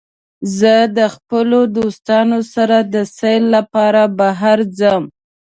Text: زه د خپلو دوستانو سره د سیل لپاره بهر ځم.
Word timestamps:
زه 0.57 0.73
د 0.97 0.99
خپلو 1.15 1.59
دوستانو 1.77 2.39
سره 2.53 2.77
د 2.93 2.95
سیل 3.17 3.43
لپاره 3.55 4.01
بهر 4.19 4.57
ځم. 4.77 5.03